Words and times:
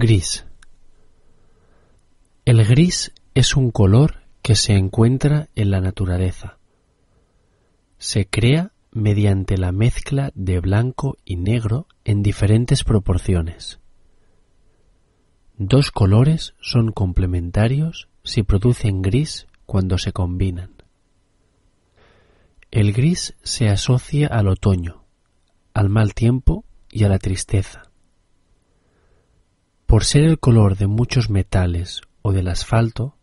Gris. 0.00 0.46
El 2.44 2.64
gris 2.64 3.12
es 3.34 3.56
un 3.56 3.72
color 3.72 4.22
que 4.42 4.54
se 4.54 4.74
encuentra 4.74 5.48
en 5.56 5.72
la 5.72 5.80
naturaleza. 5.80 6.58
Se 7.98 8.24
crea 8.24 8.70
mediante 8.92 9.58
la 9.58 9.72
mezcla 9.72 10.30
de 10.36 10.60
blanco 10.60 11.16
y 11.24 11.34
negro 11.34 11.88
en 12.04 12.22
diferentes 12.22 12.84
proporciones. 12.84 13.80
Dos 15.56 15.90
colores 15.90 16.54
son 16.60 16.92
complementarios 16.92 18.08
si 18.22 18.44
producen 18.44 19.02
gris 19.02 19.48
cuando 19.66 19.98
se 19.98 20.12
combinan. 20.12 20.76
El 22.70 22.92
gris 22.92 23.34
se 23.42 23.68
asocia 23.68 24.28
al 24.28 24.46
otoño, 24.46 25.06
al 25.74 25.88
mal 25.88 26.14
tiempo 26.14 26.64
y 26.88 27.02
a 27.02 27.08
la 27.08 27.18
tristeza. 27.18 27.87
Por 29.88 30.04
ser 30.04 30.24
el 30.24 30.38
color 30.38 30.76
de 30.76 30.86
muchos 30.86 31.30
metales 31.30 32.02
o 32.20 32.32
del 32.32 32.48
asfalto, 32.48 33.16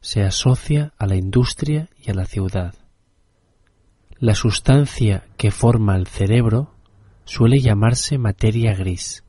se 0.00 0.24
asocia 0.24 0.92
a 0.98 1.06
la 1.06 1.14
industria 1.14 1.88
y 2.04 2.10
a 2.10 2.14
la 2.14 2.24
ciudad. 2.24 2.74
La 4.18 4.34
sustancia 4.34 5.28
que 5.36 5.52
forma 5.52 5.94
el 5.94 6.08
cerebro 6.08 6.74
suele 7.24 7.60
llamarse 7.60 8.18
materia 8.18 8.74
gris. 8.74 9.22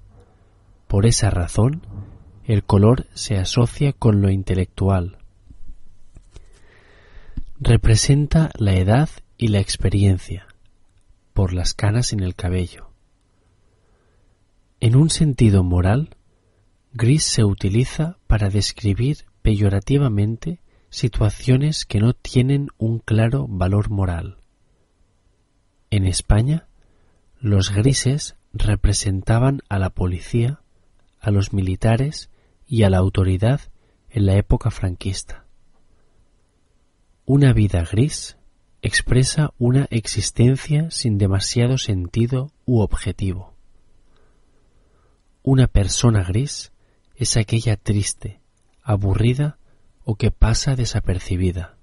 Por 0.87 1.05
esa 1.05 1.29
razón, 1.29 1.83
el 2.45 2.63
color 2.63 3.05
se 3.13 3.37
asocia 3.37 3.93
con 3.93 4.23
lo 4.23 4.31
intelectual. 4.31 5.19
Representa 7.59 8.49
la 8.57 8.73
edad 8.73 9.09
y 9.37 9.49
la 9.49 9.59
experiencia, 9.59 10.47
por 11.33 11.53
las 11.53 11.75
canas 11.75 12.11
en 12.11 12.21
el 12.21 12.33
cabello. 12.33 12.89
En 14.79 14.95
un 14.95 15.11
sentido 15.11 15.63
moral, 15.63 16.15
gris 16.93 17.23
se 17.23 17.43
utiliza 17.43 18.17
para 18.27 18.49
describir 18.49 19.25
peyorativamente 19.41 20.59
situaciones 20.89 21.85
que 21.85 21.99
no 21.99 22.13
tienen 22.13 22.67
un 22.77 22.99
claro 22.99 23.47
valor 23.47 23.89
moral. 23.89 24.37
En 25.89 26.05
España, 26.05 26.67
los 27.39 27.71
grises 27.71 28.35
representaban 28.53 29.61
a 29.69 29.79
la 29.79 29.89
policía, 29.89 30.61
a 31.19 31.31
los 31.31 31.53
militares 31.53 32.29
y 32.67 32.83
a 32.83 32.89
la 32.89 32.97
autoridad 32.97 33.61
en 34.09 34.25
la 34.25 34.35
época 34.35 34.69
franquista. 34.69 35.45
Una 37.25 37.53
vida 37.53 37.85
gris 37.89 38.37
expresa 38.81 39.53
una 39.57 39.87
existencia 39.91 40.91
sin 40.91 41.17
demasiado 41.17 41.77
sentido 41.77 42.51
u 42.65 42.81
objetivo. 42.81 43.53
Una 45.43 45.67
persona 45.67 46.23
gris 46.23 46.70
es 47.21 47.37
aquella 47.37 47.77
triste, 47.77 48.39
aburrida 48.81 49.59
o 50.03 50.15
que 50.15 50.31
pasa 50.31 50.75
desapercibida. 50.75 51.77